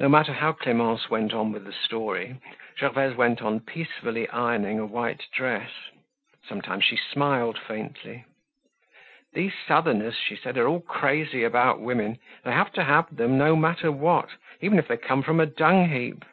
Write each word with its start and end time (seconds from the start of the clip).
No 0.00 0.08
matter 0.08 0.32
how 0.32 0.50
Clemence 0.50 1.08
went 1.08 1.32
on 1.32 1.52
with 1.52 1.64
the 1.64 1.72
story 1.72 2.40
Gervaise 2.76 3.14
went 3.14 3.40
on 3.40 3.60
peacefully 3.60 4.28
ironing 4.30 4.80
a 4.80 4.84
white 4.84 5.28
dress. 5.32 5.70
Sometimes 6.48 6.82
she 6.82 6.96
smiled 6.96 7.56
faintly. 7.56 8.24
These 9.34 9.52
southerners, 9.64 10.16
she 10.16 10.34
said, 10.34 10.58
are 10.58 10.66
all 10.66 10.80
crazy 10.80 11.44
about 11.44 11.80
women; 11.80 12.18
they 12.42 12.50
have 12.50 12.72
to 12.72 12.82
have 12.82 13.14
them 13.14 13.38
no 13.38 13.54
matter 13.54 13.92
what, 13.92 14.28
even 14.60 14.76
if 14.76 14.88
they 14.88 14.96
come 14.96 15.22
from 15.22 15.38
a 15.38 15.46
dung 15.46 15.88
heap. 15.88 16.24